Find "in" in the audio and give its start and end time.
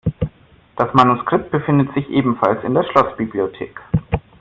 2.63-2.73